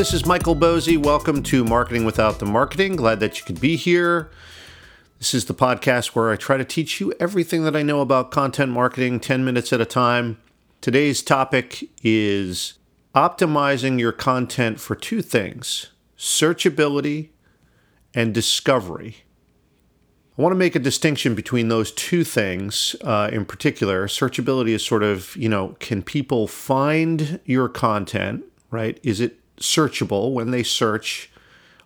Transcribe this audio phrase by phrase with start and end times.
[0.00, 0.96] this is Michael Boezi.
[0.96, 2.96] Welcome to Marketing Without the Marketing.
[2.96, 4.30] Glad that you could be here.
[5.18, 8.30] This is the podcast where I try to teach you everything that I know about
[8.30, 10.40] content marketing 10 minutes at a time.
[10.80, 12.78] Today's topic is
[13.14, 17.28] optimizing your content for two things searchability
[18.14, 19.16] and discovery.
[20.38, 24.06] I want to make a distinction between those two things uh, in particular.
[24.06, 28.98] Searchability is sort of, you know, can people find your content, right?
[29.02, 31.30] Is it searchable when they search?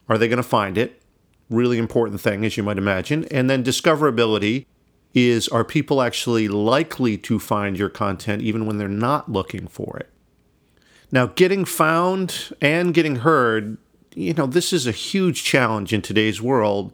[0.09, 1.02] Are they going to find it?
[1.51, 3.24] Really important thing, as you might imagine.
[3.30, 4.66] And then discoverability
[5.15, 9.96] is are people actually likely to find your content even when they're not looking for
[9.98, 10.10] it?
[11.12, 13.79] Now, getting found and getting heard,
[14.15, 16.93] you know, this is a huge challenge in today's world.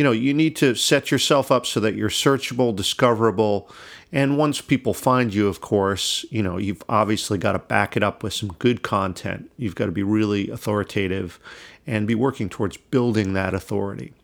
[0.00, 3.68] You know, you need to set yourself up so that you're searchable, discoverable,
[4.10, 8.02] and once people find you, of course, you know, you've obviously got to back it
[8.02, 9.52] up with some good content.
[9.58, 11.38] You've got to be really authoritative
[11.86, 14.14] and be working towards building that authority.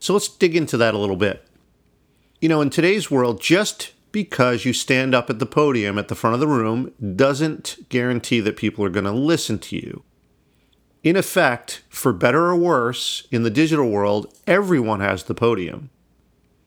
[0.00, 1.48] So let's dig into that a little bit.
[2.42, 6.14] You know, in today's world, just because you stand up at the podium at the
[6.14, 10.02] front of the room doesn't guarantee that people are going to listen to you.
[11.02, 15.88] In effect, for better or worse, in the digital world, everyone has the podium.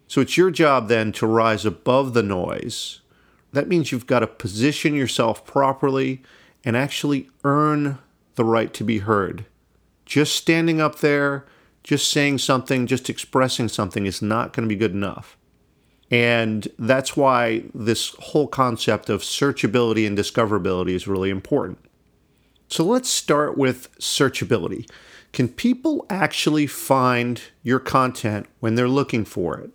[0.08, 3.02] So it's your job then to rise above the noise.
[3.52, 6.24] That means you've got to position yourself properly
[6.64, 8.00] and actually earn
[8.36, 9.46] the right to be heard.
[10.06, 11.46] Just standing up there,
[11.84, 15.38] just saying something, just expressing something is not going to be good enough.
[16.10, 21.78] And that's why this whole concept of searchability and discoverability is really important.
[22.68, 24.90] So let's start with searchability.
[25.32, 29.72] Can people actually find your content when they're looking for it?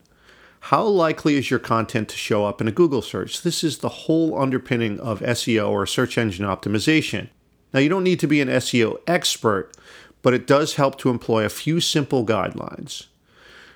[0.61, 3.43] How likely is your content to show up in a Google search?
[3.43, 7.29] This is the whole underpinning of SEO or search engine optimization.
[7.73, 9.73] Now, you don't need to be an SEO expert,
[10.23, 13.07] but it does help to employ a few simple guidelines.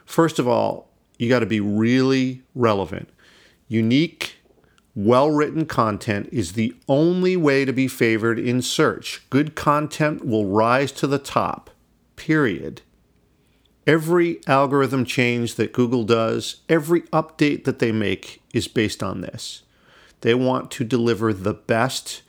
[0.05, 3.09] First of all, you got to be really relevant.
[3.69, 4.37] Unique,
[4.95, 9.23] well written content is the only way to be favored in search.
[9.31, 11.71] Good content will rise to the top,
[12.17, 12.83] period.
[13.87, 19.63] Every algorithm change that Google does, every update that they make is based on this.
[20.21, 22.23] They want to deliver the best,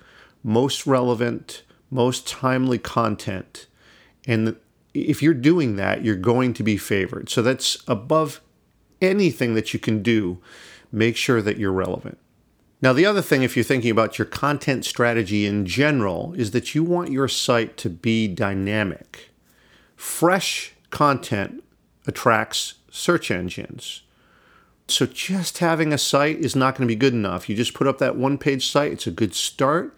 [0.44, 3.68] most relevant, most timely content.
[4.26, 4.56] And
[4.94, 7.30] if you're doing that, you're going to be favored.
[7.30, 8.42] So that's above
[9.02, 10.40] anything that you can do,
[10.92, 12.18] make sure that you're relevant.
[12.84, 16.76] Now, the other thing, if you're thinking about your content strategy in general, is that
[16.76, 19.30] you want your site to be dynamic.
[19.96, 21.64] Fresh content
[22.06, 24.02] attracts search engines.
[24.90, 27.48] So, just having a site is not going to be good enough.
[27.48, 29.96] You just put up that one page site, it's a good start.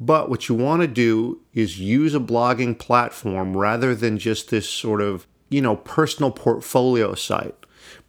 [0.00, 4.68] But what you want to do is use a blogging platform rather than just this
[4.68, 7.54] sort of, you know, personal portfolio site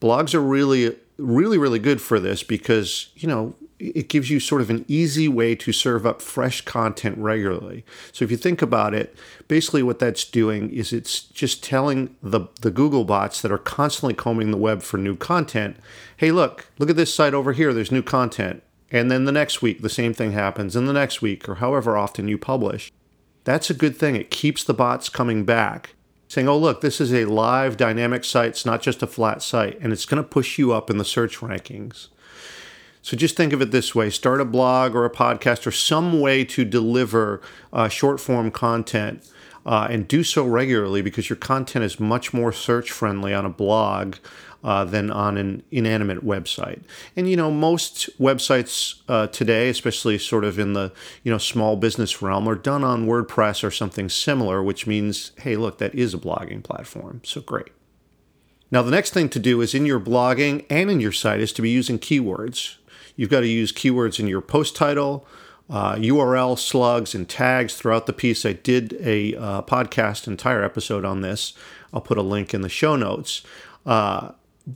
[0.01, 3.55] blogs are really really really good for this because you know
[3.93, 7.85] it gives you sort of an easy way to serve up fresh content regularly.
[8.11, 9.15] So if you think about it,
[9.47, 14.13] basically what that's doing is it's just telling the the Google bots that are constantly
[14.13, 15.77] combing the web for new content,
[16.17, 19.61] "Hey, look, look at this site over here, there's new content." And then the next
[19.61, 22.91] week the same thing happens, and the next week or however often you publish.
[23.43, 24.15] That's a good thing.
[24.15, 25.95] It keeps the bots coming back
[26.27, 28.49] saying, oh, look, this is a live dynamic site.
[28.49, 31.05] It's not just a flat site, and it's going to push you up in the
[31.05, 32.07] search rankings.
[33.05, 36.19] So just think of it this way start a blog or a podcast or some
[36.19, 37.39] way to deliver
[37.71, 39.31] uh, short form content.
[39.63, 43.49] Uh, and do so regularly because your content is much more search friendly on a
[43.49, 44.15] blog
[44.63, 46.83] uh, than on an inanimate website.
[47.15, 50.91] And you know, most websites uh, today, especially sort of in the
[51.23, 55.55] you know small business realm, are done on WordPress or something similar, which means, hey,
[55.55, 57.21] look, that is a blogging platform.
[57.23, 57.69] So great.
[58.69, 61.53] Now, the next thing to do is in your blogging and in your site is
[61.53, 62.77] to be using keywords.
[63.15, 65.25] You've got to use keywords in your post title,
[65.69, 68.45] uh, URL slugs, and tags throughout the piece.
[68.45, 71.53] I did a uh, podcast, entire episode on this.
[71.93, 73.41] I'll put a link in the show notes.
[73.85, 74.31] Uh,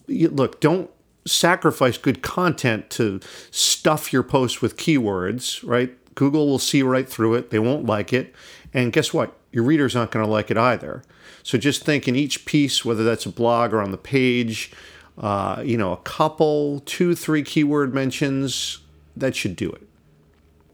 [0.07, 0.89] look, don't
[1.25, 3.19] sacrifice good content to
[3.51, 5.95] stuff your post with keywords, right?
[6.15, 7.49] Google will see right through it.
[7.49, 8.33] They won't like it.
[8.73, 9.35] And guess what?
[9.51, 11.03] Your readers aren't going to like it either.
[11.43, 14.71] So just think in each piece, whether that's a blog or on the page,
[15.19, 18.79] uh, you know, a couple, two, three keyword mentions,
[19.15, 19.87] that should do it.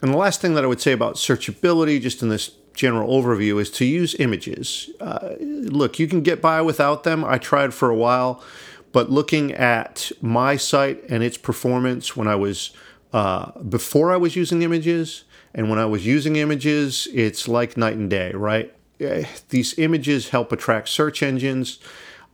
[0.01, 3.59] And the last thing that I would say about searchability, just in this general overview,
[3.59, 4.89] is to use images.
[5.01, 7.25] Uh, look, you can get by without them.
[7.25, 8.43] I tried for a while.
[8.91, 12.71] But looking at my site and its performance when I was
[13.11, 17.95] uh, before I was using images and when I was using images, it's like night
[17.95, 18.75] and day, right?
[18.99, 21.79] eh, these images help attract search engines.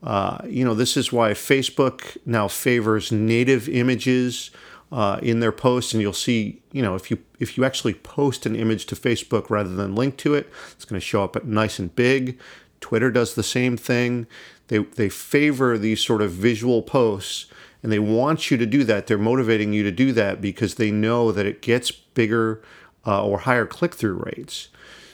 [0.03, 4.51] Uh, you know, this is why Facebook now favors native images
[4.91, 8.45] uh, in their posts, and you'll see, you know, if you if you actually post
[8.45, 11.79] an image to Facebook rather than link to it, it's going to show up nice
[11.79, 12.39] and big.
[12.81, 14.27] Twitter does the same thing.
[14.67, 17.45] They they favor these sort of visual posts,
[17.81, 19.07] and they want you to do that.
[19.07, 22.61] They're motivating you to do that because they know that it gets bigger
[23.05, 24.67] uh, or higher click through rates.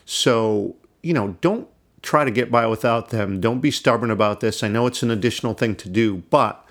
[0.06, 1.68] So you know, don't
[2.02, 3.42] try to get by without them.
[3.42, 4.64] Don't be stubborn about this.
[4.64, 6.66] I know it's an additional thing to do, but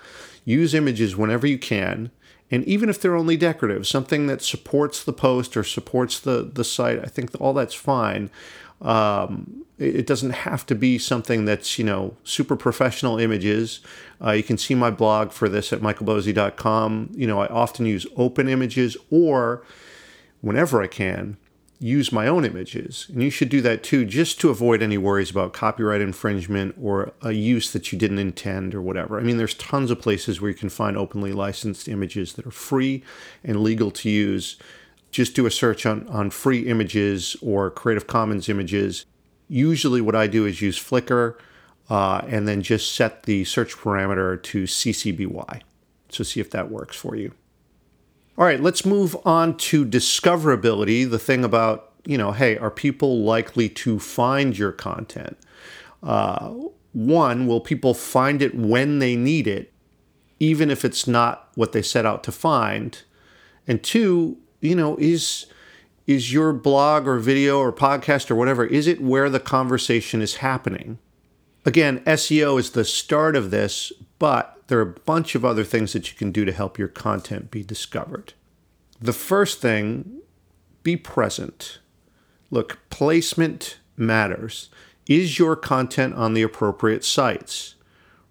[0.45, 2.11] use images whenever you can
[2.49, 6.63] and even if they're only decorative, something that supports the post or supports the, the
[6.63, 8.29] site, I think all that's fine.
[8.81, 13.81] Um, it, doesn't have to be something that's, you know, super professional images.
[14.23, 17.09] Uh, you can see my blog for this at michaelboezi.com.
[17.13, 19.63] You know, I often use open images or
[20.41, 21.37] whenever I can,
[21.79, 23.07] use my own images.
[23.09, 27.13] And you should do that too, just to avoid any worries about copyright infringement or
[27.21, 29.19] a use that you didn't intend or whatever.
[29.19, 32.51] I mean, there's tons of places where you can find openly licensed images that are
[32.51, 33.03] free
[33.43, 34.57] and legal to use.
[35.11, 39.05] Just do a search on, on free images or Creative Commons images.
[39.47, 41.35] Usually, what I do is use Flickr
[41.89, 45.61] uh, and then just set the search parameter to CC BY.
[46.09, 47.33] So, see if that works for you.
[48.37, 51.09] All right, let's move on to discoverability.
[51.09, 55.37] The thing about, you know, hey, are people likely to find your content?
[56.03, 56.53] Uh,
[56.93, 59.73] one, will people find it when they need it,
[60.39, 63.01] even if it's not what they set out to find?
[63.67, 65.47] And two, you know, is
[66.05, 70.37] is your blog or video or podcast or whatever, is it where the conversation is
[70.37, 70.99] happening?
[71.65, 75.93] Again, SEO is the start of this, but there are a bunch of other things
[75.93, 78.33] that you can do to help your content be discovered.
[78.99, 80.21] The first thing,
[80.83, 81.79] be present.
[82.49, 84.69] Look, placement matters.
[85.07, 87.75] Is your content on the appropriate sites?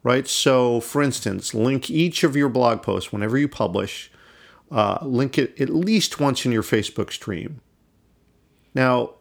[0.02, 0.28] Right?
[0.28, 4.10] So, for instance, link each of your blog posts whenever you publish,
[4.70, 7.60] uh, link it at least once in your Facebook stream.
[8.74, 9.15] Now,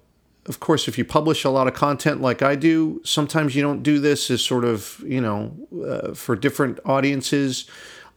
[0.47, 3.81] of course, if you publish a lot of content like I do, sometimes you don't
[3.81, 7.65] do this as sort of, you know, uh, for different audiences.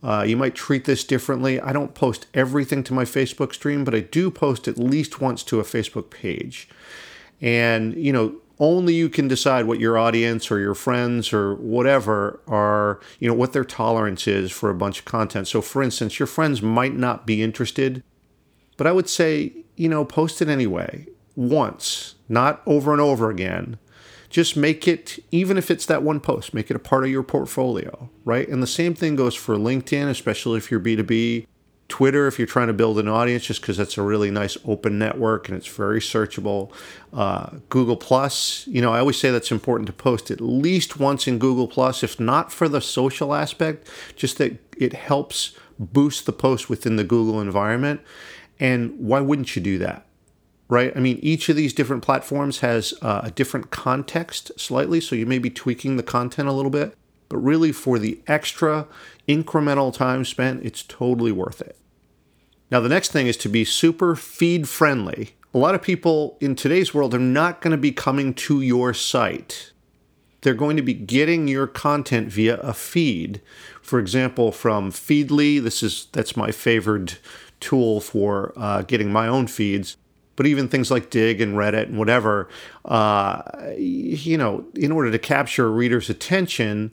[0.02, 1.58] Uh, you might treat this differently.
[1.58, 5.42] I don't post everything to my Facebook stream, but I do post at least once
[5.44, 6.68] to a Facebook page.
[7.40, 12.40] And, you know, only you can decide what your audience or your friends or whatever
[12.46, 15.48] are, you know, what their tolerance is for a bunch of content.
[15.48, 18.02] So, for instance, your friends might not be interested,
[18.76, 21.06] but I would say, you know, post it anyway
[21.38, 23.78] once, not over and over again.
[24.28, 27.22] Just make it, even if it's that one post, make it a part of your
[27.22, 28.46] portfolio, right?
[28.48, 31.46] And the same thing goes for LinkedIn, especially if you're B2B.
[31.88, 34.98] Twitter, if you're trying to build an audience, just because it's a really nice open
[34.98, 36.70] network and it's very searchable.
[37.14, 41.26] Uh, Google Plus, you know, I always say that's important to post at least once
[41.26, 46.32] in Google Plus, if not for the social aspect, just that it helps boost the
[46.32, 48.02] post within the Google environment.
[48.60, 50.04] And why wouldn't you do that?
[50.68, 50.92] Right?
[50.94, 55.26] I mean, each of these different platforms has uh, a different context slightly, so you
[55.26, 56.94] may be tweaking the content a little bit,
[57.28, 58.86] but really for the extra
[59.26, 61.76] incremental time spent, it's totally worth it.
[62.70, 65.30] Now, the next thing is to be super feed friendly.
[65.54, 68.92] A lot of people in today's world are not going to be coming to your
[68.92, 69.72] site.
[70.42, 73.40] They're going to be getting your content via a feed.
[73.80, 77.14] For example, from Feedly, this is that's my favored
[77.58, 79.96] tool for uh, getting my own feeds
[80.38, 82.48] but even things like Digg and Reddit and whatever,
[82.84, 83.42] uh,
[83.76, 86.92] you know, in order to capture a reader's attention,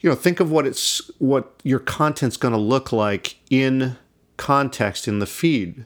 [0.00, 3.96] you know, think of what it's what your content's going to look like in
[4.36, 5.84] context in the feed.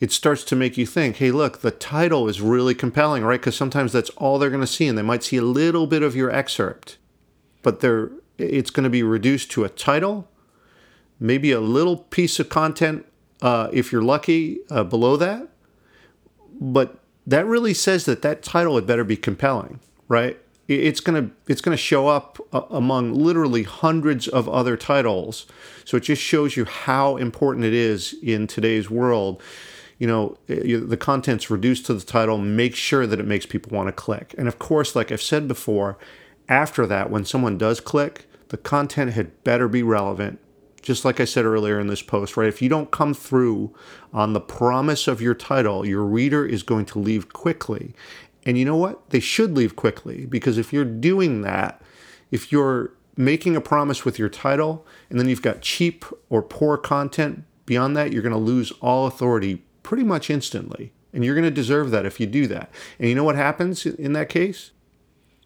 [0.00, 3.38] It starts to make you think, hey, look, the title is really compelling, right?
[3.38, 6.02] Because sometimes that's all they're going to see, and they might see a little bit
[6.02, 6.96] of your excerpt,
[7.62, 10.30] but they're it's going to be reduced to a title,
[11.20, 13.04] maybe a little piece of content
[13.42, 15.50] uh, if you're lucky uh, below that,
[16.60, 20.38] but that really says that that title had better be compelling, right?
[20.66, 25.46] It's gonna it's gonna show up uh, among literally hundreds of other titles,
[25.84, 29.42] so it just shows you how important it is in today's world.
[29.98, 32.38] You know, the content's reduced to the title.
[32.38, 35.46] Make sure that it makes people want to click, and of course, like I've said
[35.48, 35.98] before,
[36.48, 40.40] after that, when someone does click, the content had better be relevant
[40.84, 42.48] just like I said earlier in this post, right?
[42.48, 43.74] If you don't come through
[44.12, 47.94] on the promise of your title, your reader is going to leave quickly.
[48.44, 49.08] And you know what?
[49.08, 51.80] They should leave quickly because if you're doing that,
[52.30, 56.76] if you're making a promise with your title and then you've got cheap or poor
[56.76, 60.92] content beyond that, you're going to lose all authority pretty much instantly.
[61.14, 62.70] And you're going to deserve that if you do that.
[62.98, 64.72] And you know what happens in that case?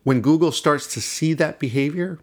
[0.02, 2.18] When Google starts to see that behavior,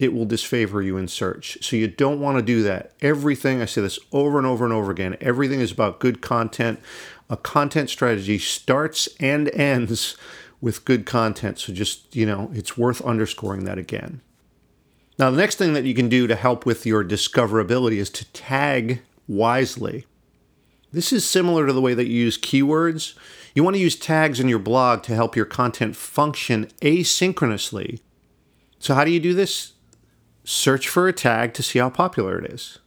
[0.00, 1.58] it will disfavor you in search.
[1.60, 2.94] So you don't want to do that.
[3.02, 6.80] Everything, I say this over and over and over again, everything is about good content.
[7.28, 10.16] A content strategy starts and ends
[10.62, 11.58] with good content.
[11.58, 14.22] So just, you know, it's worth underscoring that again.
[15.18, 18.24] Now, the next thing that you can do to help with your discoverability is to
[18.32, 20.06] tag wisely.
[20.92, 23.14] This is similar to the way that you use keywords.
[23.54, 28.00] You want to use tags in your blog to help your content function asynchronously.
[28.78, 29.74] So, how do you do this?
[30.52, 32.80] Search for a tag to see how popular it is.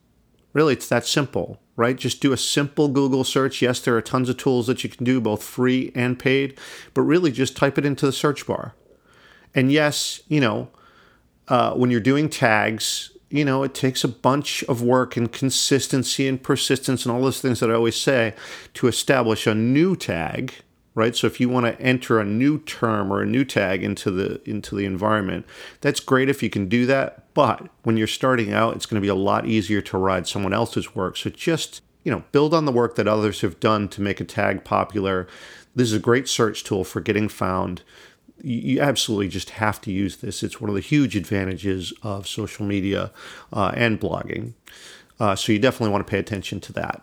[0.52, 1.96] Really, it's that simple, right?
[1.96, 3.62] Just do a simple Google search.
[3.62, 6.60] Yes, there are tons of tools that you can do, both free and paid,
[6.94, 8.76] but really just type it into the search bar.
[9.56, 10.72] And yes, you know,
[11.48, 16.28] uh, when you're doing tags, you know, it takes a bunch of work and consistency
[16.28, 18.36] and persistence and all those things that I always say
[18.74, 20.54] to establish a new tag,
[20.96, 21.16] right?
[21.16, 24.42] So if you want to enter a new term or a new tag into the
[24.44, 25.46] into the environment,
[25.80, 27.23] that's great if you can do that.
[27.34, 30.54] But when you're starting out, it's going to be a lot easier to ride someone
[30.54, 31.18] else's work.
[31.18, 34.26] So just you know, build on the work that others have done to make a
[34.26, 35.26] tag popular.
[35.74, 37.82] This is a great search tool for getting found
[38.44, 40.44] you absolutely just have to use this.
[40.44, 43.12] It's one of the huge advantages of social media
[43.54, 44.54] uh, and blogging.
[45.20, 47.02] Uh, so you definitely want to pay attention to that.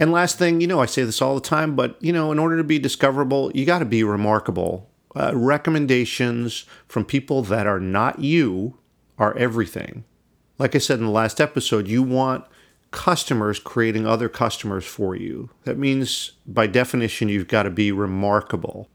[0.00, 2.38] And last thing, you know, I say this all the time, but you know, in
[2.38, 4.90] order to be discoverable, you got to be remarkable.
[5.14, 8.78] Uh, recommendations from people that are not you
[9.18, 10.04] are everything.
[10.58, 12.44] Like I said in the last episode, you want
[12.90, 15.50] customers creating other customers for you.
[15.64, 18.88] That means, by definition, you've got to be remarkable.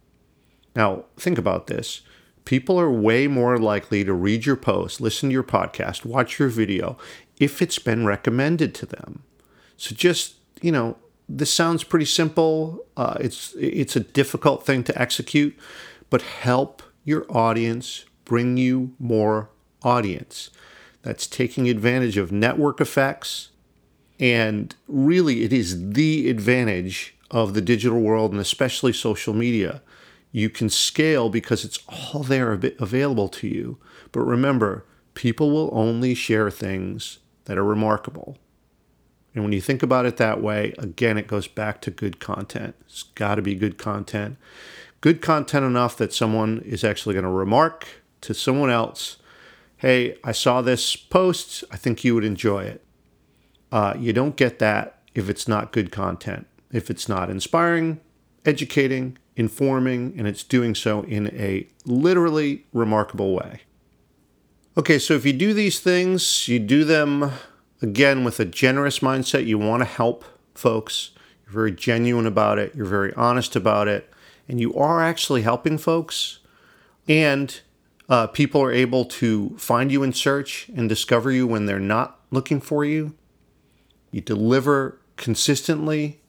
[0.75, 2.01] Now, think about this.
[2.45, 6.47] People are way more likely to read your post, listen to your podcast, watch your
[6.47, 6.97] video
[7.39, 9.23] if it's been recommended to them.
[9.75, 10.97] So just, you know,
[11.27, 12.85] this sounds pretty simple.
[12.95, 15.57] Uh, it's it's a difficult thing to execute,
[16.09, 19.49] but help your audience bring you more
[19.83, 20.49] audience.
[21.01, 23.49] That's taking advantage of network effects,
[24.19, 29.81] and really, it is the advantage of the digital world and especially social media
[30.31, 33.77] you can scale because it's all there available to you.
[34.11, 38.37] But remember, people will only share things that are remarkable.
[39.33, 42.75] And when you think about it that way, again, it goes back to good content.
[42.81, 44.37] It's got to be good content.
[45.01, 47.87] Good content enough that someone is actually going to remark
[48.21, 49.17] to someone else,
[49.77, 51.63] hey, I saw this post.
[51.71, 52.83] I think you would enjoy it.
[53.71, 57.99] Uh, you don't get that if it's not good content, if it's not inspiring,
[58.45, 63.61] educating, informing, and it's doing so in a literally remarkable way.
[64.77, 67.31] Okay, so if you do these things, you do them
[67.81, 69.45] again with a generous mindset.
[69.45, 71.11] You want to help folks.
[71.45, 72.75] You're very genuine about it.
[72.75, 74.11] You're very honest about it.
[74.47, 76.39] And you are actually helping folks.
[77.07, 77.59] And
[78.09, 82.19] uh, people are able to find you in search and discover you when they're not
[82.31, 83.15] looking for you.
[84.11, 86.21] You deliver consistently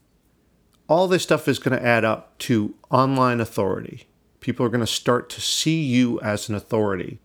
[0.88, 4.08] all this stuff is going to add up to online authority.
[4.40, 7.20] People are going to start to see you as an authority.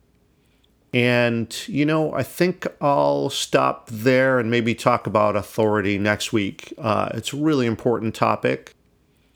[0.93, 6.71] And, you know, I think I'll stop there and maybe talk about authority next week.
[6.77, 8.75] Uh, it's a really important topic.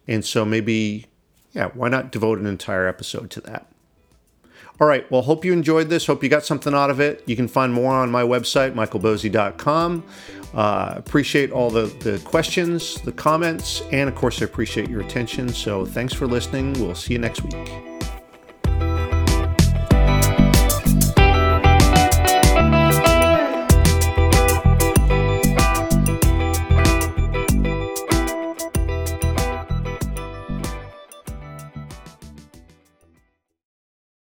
[0.07, 1.05] And so maybe,
[1.53, 3.71] yeah, why not devote an entire episode to that?
[4.79, 5.10] All right.
[5.12, 6.05] Well, hope you enjoyed this.
[6.05, 7.24] Hope you got something out of it.
[7.25, 10.03] You can find more on my website, michaelboezi.com.
[10.53, 15.50] Uh, appreciate all the, the questions, the comments, and of course, I appreciate your attention.
[15.50, 16.74] So thanks for listening.
[16.74, 17.87] We'll see you next week.